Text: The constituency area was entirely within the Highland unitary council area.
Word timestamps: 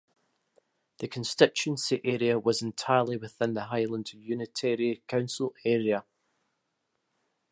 The 0.97 1.07
constituency 1.07 2.01
area 2.03 2.39
was 2.39 2.63
entirely 2.63 3.17
within 3.17 3.53
the 3.53 3.65
Highland 3.65 4.11
unitary 4.13 5.03
council 5.07 5.53
area. 5.63 6.05